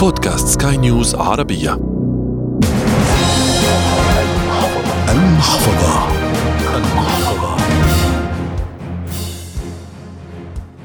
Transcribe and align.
بودكاست 0.00 0.48
سكاي 0.48 0.76
نيوز 0.76 1.14
عربية. 1.14 1.80
المحفظة. 5.08 6.08
المحفظة 6.76 7.56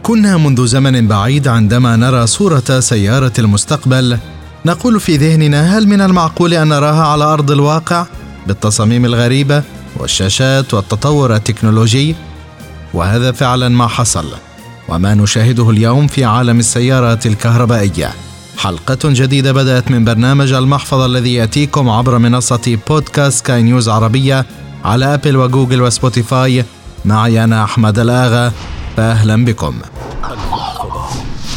كنا 0.04 0.38
منذ 0.38 0.65
زمن 0.65 1.07
بعيد 1.07 1.47
عندما 1.47 1.96
نرى 1.96 2.28
صورة 2.28 2.79
سيارة 2.79 3.31
المستقبل 3.39 4.18
نقول 4.65 5.00
في 5.00 5.18
ذهننا 5.18 5.77
هل 5.77 5.88
من 5.88 6.02
المعقول 6.02 6.54
أن 6.54 6.68
نراها 6.68 7.07
على 7.07 7.23
أرض 7.23 7.52
الواقع 7.52 8.05
بالتصاميم 8.47 9.05
الغريبة 9.05 9.63
والشاشات 9.97 10.73
والتطور 10.73 11.36
التكنولوجي؟ 11.36 12.16
وهذا 12.93 13.32
فعلا 13.32 13.70
ما 13.70 13.88
حصل 13.88 14.25
وما 14.89 15.13
نشاهده 15.13 15.70
اليوم 15.70 16.07
في 16.07 16.25
عالم 16.25 16.59
السيارات 16.59 17.25
الكهربائية. 17.25 18.11
حلقة 18.57 18.97
جديدة 19.03 19.51
بدأت 19.51 19.91
من 19.91 20.05
برنامج 20.05 20.54
المحفظة 20.54 21.05
الذي 21.05 21.33
يأتيكم 21.33 21.89
عبر 21.89 22.18
منصة 22.18 22.77
بودكاست 22.89 23.46
سكاي 23.46 23.61
نيوز 23.61 23.89
عربية 23.89 24.46
على 24.86 25.13
أبل 25.13 25.37
وجوجل 25.37 25.82
وسبوتيفاي. 25.82 26.65
معي 27.05 27.43
أنا 27.43 27.63
أحمد 27.63 27.99
الآغا 27.99 28.51
فأهلا 28.97 29.46
بكم. 29.46 29.75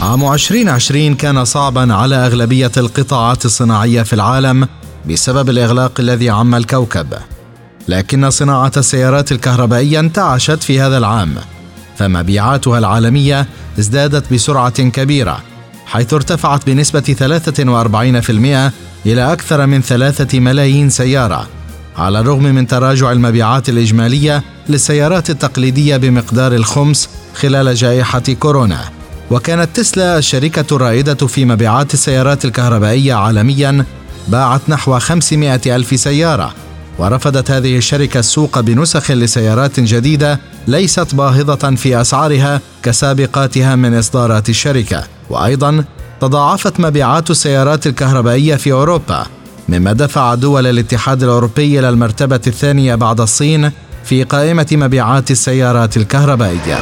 عام 0.00 0.32
2020 0.32 1.14
كان 1.14 1.44
صعبا 1.44 1.94
على 1.94 2.14
أغلبية 2.14 2.72
القطاعات 2.76 3.44
الصناعية 3.44 4.02
في 4.02 4.12
العالم 4.12 4.68
بسبب 5.08 5.50
الإغلاق 5.50 5.92
الذي 6.00 6.30
عم 6.30 6.54
الكوكب. 6.54 7.06
لكن 7.88 8.30
صناعة 8.30 8.72
السيارات 8.76 9.32
الكهربائية 9.32 10.00
انتعشت 10.00 10.62
في 10.62 10.80
هذا 10.80 10.98
العام 10.98 11.34
فمبيعاتها 11.96 12.78
العالمية 12.78 13.46
ازدادت 13.78 14.32
بسرعة 14.32 14.88
كبيرة. 14.88 15.42
حيث 15.88 16.14
ارتفعت 16.14 16.66
بنسبة 16.66 17.16
43% 19.00 19.06
إلى 19.06 19.32
أكثر 19.32 19.66
من 19.66 19.82
ثلاثة 19.82 20.40
ملايين 20.40 20.90
سيارة 20.90 21.48
على 21.96 22.20
الرغم 22.20 22.42
من 22.42 22.66
تراجع 22.66 23.12
المبيعات 23.12 23.68
الإجمالية 23.68 24.42
للسيارات 24.68 25.30
التقليدية 25.30 25.96
بمقدار 25.96 26.54
الخمس 26.54 27.08
خلال 27.34 27.74
جائحة 27.74 28.22
كورونا. 28.40 28.84
وكانت 29.30 29.76
تسلا 29.76 30.18
الشركة 30.18 30.76
الرائدة 30.76 31.26
في 31.26 31.44
مبيعات 31.44 31.94
السيارات 31.94 32.44
الكهربائية 32.44 33.14
عالميا 33.14 33.84
باعت 34.28 34.60
نحو 34.68 34.98
500 34.98 35.60
ألف 35.66 36.00
سيارة 36.00 36.54
ورفضت 36.98 37.50
هذه 37.50 37.76
الشركة 37.76 38.20
السوق 38.20 38.60
بنسخ 38.60 39.10
لسيارات 39.10 39.80
جديدة 39.80 40.40
ليست 40.66 41.14
باهظة 41.14 41.74
في 41.76 42.00
أسعارها 42.00 42.60
كسابقاتها 42.82 43.76
من 43.76 43.94
إصدارات 43.94 44.48
الشركة. 44.48 45.17
وأيضا 45.30 45.84
تضاعفت 46.20 46.80
مبيعات 46.80 47.30
السيارات 47.30 47.86
الكهربائية 47.86 48.56
في 48.56 48.72
أوروبا 48.72 49.26
مما 49.68 49.92
دفع 49.92 50.34
دول 50.34 50.66
الاتحاد 50.66 51.22
الأوروبي 51.22 51.78
إلى 51.78 51.88
المرتبة 51.88 52.40
الثانية 52.46 52.94
بعد 52.94 53.20
الصين 53.20 53.70
في 54.04 54.24
قائمة 54.24 54.66
مبيعات 54.72 55.30
السيارات 55.30 55.96
الكهربائية. 55.96 56.78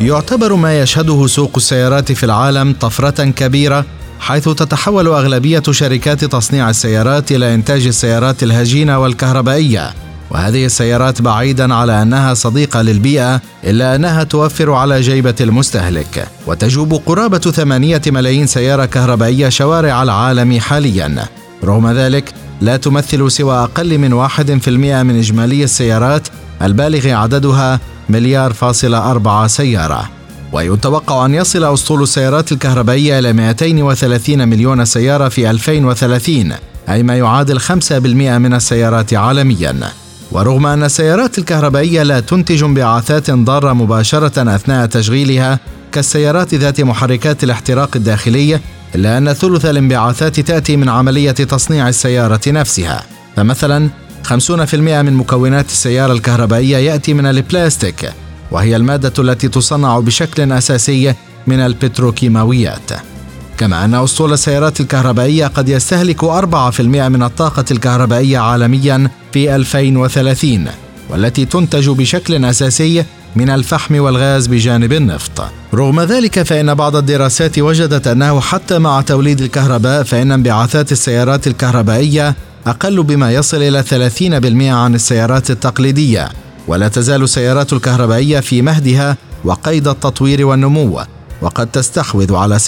يعتبر 0.00 0.54
ما 0.54 0.80
يشهده 0.80 1.26
سوق 1.26 1.52
السيارات 1.56 2.12
في 2.12 2.24
العالم 2.24 2.74
طفرة 2.80 3.24
كبيرة 3.24 3.84
حيث 4.20 4.48
تتحول 4.48 5.06
أغلبية 5.06 5.62
شركات 5.70 6.24
تصنيع 6.24 6.70
السيارات 6.70 7.32
إلى 7.32 7.54
إنتاج 7.54 7.86
السيارات 7.86 8.42
الهجينة 8.42 8.98
والكهربائية. 8.98 9.94
وهذه 10.34 10.66
السيارات 10.66 11.22
بعيدا 11.22 11.74
على 11.74 12.02
أنها 12.02 12.34
صديقة 12.34 12.82
للبيئة 12.82 13.40
إلا 13.64 13.94
أنها 13.94 14.24
توفر 14.24 14.72
على 14.72 15.00
جيبة 15.00 15.34
المستهلك. 15.40 16.28
وتجوب 16.46 16.94
قرابة 17.06 17.38
ثمانية 17.38 18.02
ملايين 18.06 18.46
سيارة 18.46 18.84
كهربائية 18.84 19.48
شوارع 19.48 20.02
العالم 20.02 20.60
حاليا. 20.60 21.24
رغم 21.64 21.90
ذلك 21.90 22.32
لا 22.60 22.76
تمثل 22.76 23.30
سوى 23.30 23.54
أقل 23.54 23.98
من 23.98 24.12
واحد 24.12 24.58
في 24.62 24.68
المئة 24.68 25.02
من 25.02 25.18
إجمالي 25.18 25.64
السيارات 25.64 26.28
البالغ 26.62 27.08
عددها 27.08 27.80
مليار 28.08 28.52
فاصل 28.52 28.94
أربعة 28.94 29.46
سيارة. 29.46 30.10
ويتوقع 30.52 31.26
أن 31.26 31.34
يصل 31.34 31.74
أسطول 31.74 32.02
السيارات 32.02 32.52
الكهربائية 32.52 33.18
إلى 33.18 33.32
230 33.32 34.48
مليون 34.48 34.84
سيارة 34.84 35.28
في 35.28 35.50
2030 35.50 36.52
أي 36.88 37.02
ما 37.02 37.16
يعادل 37.16 37.60
5% 37.60 38.38
من 38.38 38.54
السيارات 38.54 39.14
عالمياً. 39.14 40.03
ورغم 40.32 40.66
أن 40.66 40.84
السيارات 40.84 41.38
الكهربائية 41.38 42.02
لا 42.02 42.20
تنتج 42.20 42.62
انبعاثات 42.62 43.30
ضارة 43.30 43.72
مباشرة 43.72 44.54
أثناء 44.54 44.86
تشغيلها 44.86 45.58
كالسيارات 45.92 46.54
ذات 46.54 46.80
محركات 46.80 47.44
الاحتراق 47.44 47.96
الداخلي 47.96 48.60
إلا 48.94 49.18
أن 49.18 49.32
ثلث 49.32 49.64
الانبعاثات 49.64 50.40
تأتي 50.40 50.76
من 50.76 50.88
عملية 50.88 51.30
تصنيع 51.30 51.88
السيارة 51.88 52.40
نفسها. 52.46 53.02
فمثلا 53.36 53.88
50% 54.24 54.74
من 54.74 55.12
مكونات 55.12 55.66
السيارة 55.66 56.12
الكهربائية 56.12 56.76
يأتي 56.76 57.14
من 57.14 57.26
البلاستيك 57.26 58.12
وهي 58.50 58.76
المادة 58.76 59.12
التي 59.18 59.48
تصنع 59.48 59.98
بشكل 59.98 60.52
أساسي 60.52 61.14
من 61.46 61.60
البتروكيماويات. 61.60 63.13
كما 63.58 63.84
أن 63.84 63.94
أسطول 63.94 64.32
السيارات 64.32 64.80
الكهربائية 64.80 65.46
قد 65.46 65.68
يستهلك 65.68 66.24
4% 66.24 66.80
من 66.80 67.22
الطاقة 67.22 67.64
الكهربائية 67.70 68.38
عالميا 68.38 69.10
في 69.32 69.56
2030 69.56 70.66
والتي 71.10 71.44
تنتج 71.44 71.90
بشكل 71.90 72.44
أساسي 72.44 73.04
من 73.36 73.50
الفحم 73.50 74.00
والغاز 74.00 74.46
بجانب 74.46 74.92
النفط. 74.92 75.44
رغم 75.74 76.00
ذلك 76.00 76.42
فإن 76.42 76.74
بعض 76.74 76.96
الدراسات 76.96 77.58
وجدت 77.58 78.06
أنه 78.06 78.40
حتى 78.40 78.78
مع 78.78 79.00
توليد 79.00 79.40
الكهرباء 79.40 80.02
فإن 80.02 80.32
انبعاثات 80.32 80.92
السيارات 80.92 81.46
الكهربائية 81.46 82.34
أقل 82.66 83.02
بما 83.02 83.32
يصل 83.32 83.62
إلى 83.62 83.82
30% 83.82 84.72
عن 84.72 84.94
السيارات 84.94 85.50
التقليدية، 85.50 86.28
ولا 86.68 86.88
تزال 86.88 87.22
السيارات 87.22 87.72
الكهربائية 87.72 88.40
في 88.40 88.62
مهدها 88.62 89.16
وقيد 89.44 89.88
التطوير 89.88 90.46
والنمو، 90.46 91.00
وقد 91.44 91.66
تستحوذ 91.66 92.34
على 92.34 92.58
16% 92.58 92.64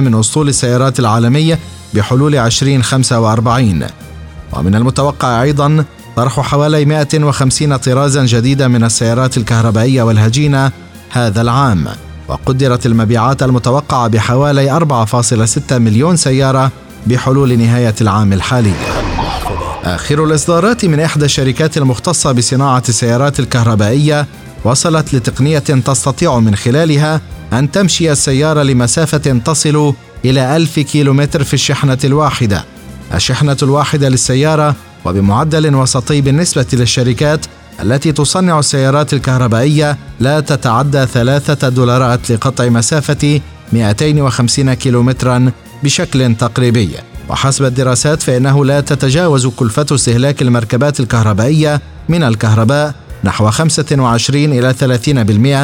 من 0.00 0.14
أسطول 0.14 0.48
السيارات 0.48 1.00
العالمية 1.00 1.58
بحلول 1.94 2.36
2045 2.36 3.86
ومن 4.52 4.74
المتوقع 4.74 5.42
أيضا 5.42 5.84
طرح 6.16 6.40
حوالي 6.40 6.84
150 6.84 7.76
طرازا 7.76 8.26
جديدة 8.26 8.68
من 8.68 8.84
السيارات 8.84 9.36
الكهربائية 9.36 10.02
والهجينة 10.02 10.72
هذا 11.10 11.40
العام. 11.40 11.88
وقدرت 12.28 12.86
المبيعات 12.86 13.42
المتوقعة 13.42 14.08
بحوالي 14.08 14.70
4.6 14.70 15.72
مليون 15.72 16.16
سيارة 16.16 16.70
بحلول 17.06 17.58
نهاية 17.58 17.94
العام 18.00 18.32
الحالي. 18.32 18.72
آخر 19.84 20.24
الإصدارات 20.24 20.84
من 20.84 21.00
إحدى 21.00 21.24
الشركات 21.24 21.76
المختصة 21.76 22.32
بصناعة 22.32 22.82
السيارات 22.88 23.40
الكهربائية 23.40 24.26
وصلت 24.64 25.14
لتقنية 25.14 25.58
تستطيع 25.58 26.38
من 26.38 26.56
خلالها 26.56 27.20
أن 27.52 27.70
تمشي 27.70 28.12
السيارة 28.12 28.62
لمسافة 28.62 29.40
تصل 29.44 29.94
إلى 30.24 30.56
ألف 30.56 30.78
كيلومتر 30.78 31.44
في 31.44 31.54
الشحنة 31.54 31.98
الواحدة. 32.04 32.64
الشحنة 33.14 33.56
الواحدة 33.62 34.08
للسيارة 34.08 34.74
وبمعدل 35.04 35.74
وسطي 35.74 36.20
بالنسبة 36.20 36.66
للشركات 36.72 37.46
التي 37.82 38.12
تصنع 38.12 38.58
السيارات 38.58 39.12
الكهربائية 39.12 39.96
لا 40.20 40.40
تتعدى 40.40 41.06
ثلاثة 41.06 41.68
دولارات 41.68 42.30
لقطع 42.30 42.68
مسافة 42.68 43.40
250 43.72 44.74
كيلومترا 44.74 45.52
بشكل 45.82 46.34
تقريبي. 46.34 46.90
وحسب 47.28 47.64
الدراسات 47.64 48.22
فإنه 48.22 48.64
لا 48.64 48.80
تتجاوز 48.80 49.46
كلفة 49.46 49.86
استهلاك 49.92 50.42
المركبات 50.42 51.00
الكهربائية 51.00 51.80
من 52.08 52.22
الكهرباء 52.22 52.94
نحو 53.24 53.50
25 53.50 54.44
إلى 54.44 54.74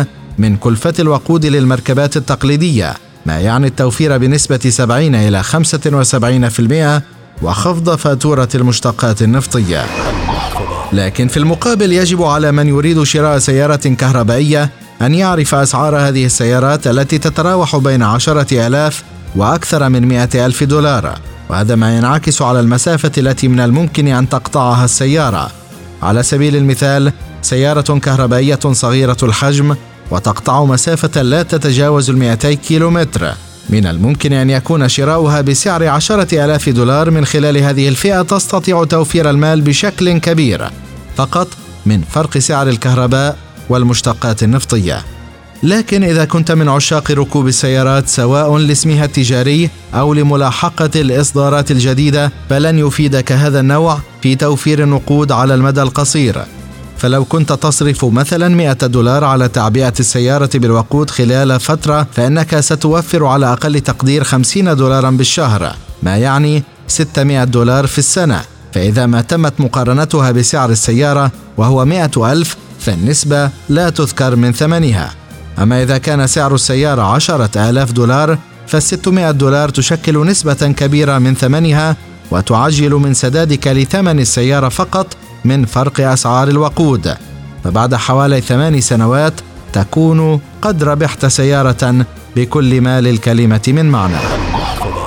30% 0.04 0.06
من 0.38 0.56
كلفة 0.56 0.94
الوقود 0.98 1.46
للمركبات 1.46 2.16
التقليدية 2.16 2.94
ما 3.26 3.40
يعني 3.40 3.66
التوفير 3.66 4.18
بنسبة 4.18 4.58
70 4.68 5.14
إلى 5.14 5.42
75% 5.42 7.02
وخفض 7.42 7.96
فاتورة 7.96 8.48
المشتقات 8.54 9.22
النفطية. 9.22 9.84
لكن 10.92 11.28
في 11.28 11.36
المقابل 11.36 11.92
يجب 11.92 12.22
على 12.22 12.52
من 12.52 12.66
يريد 12.68 13.02
شراء 13.02 13.38
سيارة 13.38 13.76
كهربائية 13.76 14.70
أن 15.02 15.14
يعرف 15.14 15.54
أسعار 15.54 15.96
هذه 15.96 16.26
السيارات 16.26 16.86
التي 16.86 17.18
تتراوح 17.18 17.76
بين 17.76 18.02
عشرة 18.02 18.66
آلاف 18.66 19.02
وأكثر 19.36 19.88
من 19.88 20.08
مئة 20.08 20.46
ألف 20.46 20.64
دولار. 20.64 21.18
وهذا 21.48 21.74
ما 21.74 21.96
ينعكس 21.96 22.42
على 22.42 22.60
المسافة 22.60 23.12
التي 23.18 23.48
من 23.48 23.60
الممكن 23.60 24.08
أن 24.08 24.28
تقطعها 24.28 24.84
السيارة. 24.84 25.50
على 26.02 26.22
سبيل 26.22 26.56
المثال 26.56 27.12
سيارة 27.42 27.98
كهربائية 27.98 28.58
صغيرة 28.72 29.16
الحجم 29.22 29.76
وتقطع 30.10 30.64
مسافة 30.64 31.22
لا 31.22 31.42
تتجاوز 31.42 32.10
المئتي 32.10 32.56
كيلومتر. 32.56 33.34
من 33.70 33.86
الممكن 33.86 34.32
أن 34.32 34.50
يكون 34.50 34.88
شراؤها 34.88 35.40
بسعر 35.40 35.88
عشرة 35.88 36.44
آلاف 36.44 36.68
دولار 36.68 37.10
من 37.10 37.24
خلال 37.24 37.56
هذه 37.56 37.88
الفئة 37.88 38.22
تستطيع 38.22 38.84
توفير 38.84 39.30
المال 39.30 39.60
بشكل 39.60 40.18
كبير. 40.18 40.70
فقط 41.16 41.48
من 41.86 42.02
فرق 42.02 42.38
سعر 42.38 42.68
الكهرباء 42.68 43.36
والمشتقات 43.68 44.42
النفطية. 44.42 45.04
لكن 45.62 46.04
إذا 46.04 46.24
كنت 46.24 46.52
من 46.52 46.68
عشاق 46.68 47.10
ركوب 47.10 47.46
السيارات 47.46 48.08
سواء 48.08 48.56
لاسمها 48.56 49.04
التجاري 49.04 49.70
أو 49.94 50.14
لملاحقة 50.14 50.90
الإصدارات 50.96 51.70
الجديدة 51.70 52.32
فلن 52.50 52.78
يفيدك 52.78 53.32
هذا 53.32 53.60
النوع 53.60 53.98
في 54.22 54.34
توفير 54.34 54.82
النقود 54.82 55.32
على 55.32 55.54
المدى 55.54 55.82
القصير. 55.82 56.44
فلو 56.98 57.24
كنت 57.24 57.52
تصرف 57.52 58.04
مثلا 58.04 58.48
100 58.48 58.72
دولار 58.72 59.24
على 59.24 59.48
تعبئة 59.48 59.92
السيارة 60.00 60.50
بالوقود 60.54 61.10
خلال 61.10 61.60
فترة 61.60 62.06
فإنك 62.12 62.60
ستوفر 62.60 63.26
على 63.26 63.52
أقل 63.52 63.80
تقدير 63.80 64.24
50 64.24 64.76
دولارا 64.76 65.10
بالشهر 65.10 65.76
ما 66.02 66.16
يعني 66.16 66.62
600 66.88 67.44
دولار 67.44 67.86
في 67.86 67.98
السنة. 67.98 68.40
فإذا 68.72 69.06
ما 69.06 69.20
تمت 69.20 69.60
مقارنتها 69.60 70.30
بسعر 70.30 70.70
السيارة 70.70 71.32
وهو 71.56 71.84
100 71.84 72.10
ألف 72.16 72.56
فالنسبة 72.80 73.50
لا 73.68 73.90
تذكر 73.90 74.36
من 74.36 74.52
ثمنها. 74.52 75.14
أما 75.58 75.82
إذا 75.82 75.98
كان 75.98 76.26
سعر 76.26 76.54
السيارة 76.54 77.02
عشرة 77.02 77.70
آلاف 77.70 77.92
دولار 77.92 78.38
فالستمائة 78.66 79.30
دولار 79.30 79.68
تشكل 79.68 80.26
نسبة 80.26 80.54
كبيرة 80.54 81.18
من 81.18 81.34
ثمنها 81.34 81.96
وتعجل 82.30 82.90
من 82.90 83.14
سدادك 83.14 83.66
لثمن 83.66 84.20
السيارة 84.20 84.68
فقط 84.68 85.16
من 85.46 85.64
فرق 85.64 86.00
أسعار 86.00 86.48
الوقود 86.48 87.14
فبعد 87.64 87.94
حوالي 87.94 88.40
ثمان 88.40 88.80
سنوات 88.80 89.32
تكون 89.72 90.40
قد 90.62 90.84
ربحت 90.84 91.26
سيارة 91.26 92.06
بكل 92.36 92.80
ما 92.80 93.00
للكلمة 93.00 93.62
من 93.68 93.90
معنى. 93.90 94.16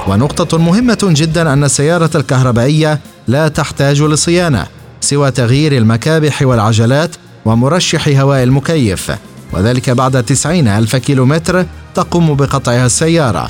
ونقطة 0.07 0.57
مهمة 0.57 0.97
جدا 1.03 1.53
أن 1.53 1.63
السيارة 1.63 2.09
الكهربائية 2.15 2.99
لا 3.27 3.47
تحتاج 3.47 4.01
لصيانة 4.01 4.65
سوى 5.01 5.31
تغيير 5.31 5.77
المكابح 5.77 6.41
والعجلات 6.41 7.15
ومرشح 7.45 8.07
هواء 8.07 8.43
المكيف 8.43 9.11
وذلك 9.53 9.89
بعد 9.89 10.23
تسعين 10.23 10.67
ألف 10.67 10.95
كيلومتر 10.95 11.65
تقوم 11.95 12.33
بقطعها 12.33 12.85
السيارة. 12.85 13.49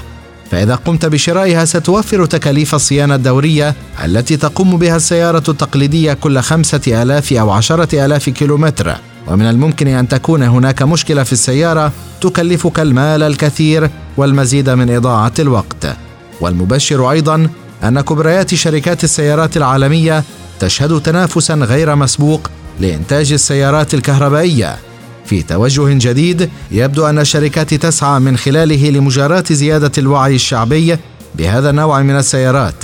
فإذا 0.52 0.76
قمت 0.76 1.06
بشرائها 1.06 1.66
ستوفر 1.66 2.26
تكاليف 2.26 2.76
الصيانة 2.76 3.16
الدورية 3.16 3.76
التي 4.06 4.38
تقوم 4.38 4.78
بها 4.78 4.96
السيارة 4.96 5.44
التقليدية 5.50 6.14
كل 6.14 6.40
خمسة 6.40 7.02
آلاف 7.02 7.34
أو 7.34 7.52
عشرة 7.52 8.06
آلاف 8.06 8.30
كيلومتر. 8.30 8.96
ومن 9.28 9.46
الممكن 9.46 9.88
أن 9.88 10.08
تكون 10.08 10.44
هناك 10.44 10.82
مشكلة 10.82 11.24
في 11.24 11.34
السيارة 11.34 11.92
تكلفك 12.22 12.80
المال 12.80 13.24
الكثير 13.24 13.90
والمزيد 14.18 14.70
من 14.70 14.96
إضاعة 14.96 15.34
الوقت. 15.40 15.98
والمبشر 16.42 17.12
أيضا 17.12 17.50
أن 17.84 18.02
كبريات 18.02 18.56
شركات 18.56 19.04
السيارات 19.04 19.58
العالمية 19.58 20.24
تشهد 20.60 21.02
تنافسا 21.02 21.54
غير 21.54 21.96
مسبوق 21.96 22.50
لإنتاج 22.80 23.34
السيارات 23.34 23.94
الكهربائية. 23.94 24.89
في 25.30 25.42
توجه 25.42 26.10
جديد 26.10 26.50
يبدو 26.72 27.06
أن 27.06 27.20
الشركات 27.20 27.74
تسعى 27.74 28.20
من 28.20 28.38
خلاله 28.38 28.90
لمجاراة 28.90 29.44
زيادة 29.52 29.92
الوعي 29.98 30.36
الشعبي 30.36 30.98
بهذا 31.36 31.70
النوع 31.70 32.02
من 32.02 32.18
السيارات. 32.18 32.84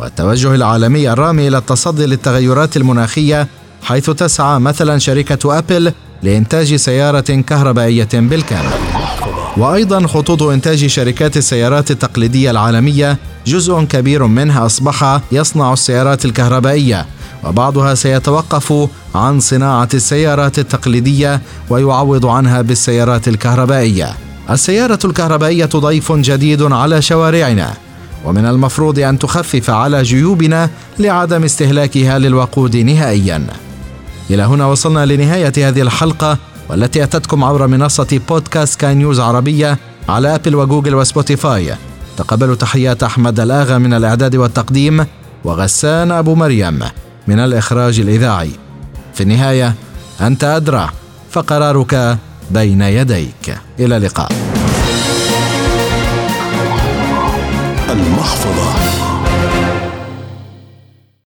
والتوجه 0.00 0.54
العالمي 0.54 1.12
الرامي 1.12 1.48
إلى 1.48 1.58
التصدي 1.58 2.06
للتغيرات 2.06 2.76
المناخية 2.76 3.48
حيث 3.82 4.10
تسعى 4.10 4.60
مثلا 4.60 4.98
شركة 4.98 5.58
أبل 5.58 5.92
لإنتاج 6.22 6.74
سيارة 6.74 7.20
كهربائية 7.20 8.08
بالكامل. 8.12 8.72
وأيضا 9.56 10.06
خطوط 10.06 10.42
إنتاج 10.42 10.86
شركات 10.86 11.36
السيارات 11.36 11.90
التقليدية 11.90 12.50
العالمية 12.50 13.18
جزء 13.46 13.82
كبير 13.82 14.26
منها 14.26 14.66
أصبح 14.66 15.20
يصنع 15.32 15.72
السيارات 15.72 16.24
الكهربائية. 16.24 17.06
وبعضها 17.46 17.94
سيتوقف 17.94 18.88
عن 19.14 19.40
صناعة 19.40 19.88
السيارات 19.94 20.58
التقليدية 20.58 21.40
ويعوض 21.70 22.26
عنها 22.26 22.62
بالسيارات 22.62 23.28
الكهربائية. 23.28 24.14
السيارة 24.50 24.98
الكهربائية 25.04 25.64
ضيف 25.64 26.12
جديد 26.12 26.62
على 26.62 27.02
شوارعنا 27.02 27.74
ومن 28.24 28.46
المفروض 28.46 28.98
أن 28.98 29.18
تخفف 29.18 29.70
على 29.70 30.02
جيوبنا 30.02 30.70
لعدم 30.98 31.44
استهلاكها 31.44 32.18
للوقود 32.18 32.76
نهائيا. 32.76 33.46
إلى 34.30 34.42
هنا 34.42 34.66
وصلنا 34.66 35.06
لنهاية 35.06 35.52
هذه 35.68 35.82
الحلقة 35.82 36.38
والتي 36.68 37.02
أتتكم 37.02 37.44
عبر 37.44 37.66
منصة 37.66 38.20
بودكاست 38.28 38.80
كاي 38.80 38.94
نيوز 38.94 39.20
عربية 39.20 39.78
على 40.08 40.34
أبل 40.34 40.54
وجوجل 40.54 40.94
وسبوتيفاي. 40.94 41.74
تقبلوا 42.16 42.54
تحيات 42.54 43.02
أحمد 43.02 43.40
الآغا 43.40 43.78
من 43.78 43.94
الإعداد 43.94 44.36
والتقديم 44.36 45.06
وغسان 45.44 46.12
أبو 46.12 46.34
مريم 46.34 46.82
من 47.26 47.38
الإخراج 47.38 48.00
الإذاعي. 48.00 48.50
في 49.14 49.22
النهاية 49.22 49.74
أنت 50.20 50.44
أدرى 50.44 50.88
فقرارك 51.30 52.18
بين 52.50 52.80
يديك. 52.80 53.58
إلى 53.80 53.96
اللقاء. 53.96 54.32
المحفظة. 57.90 58.65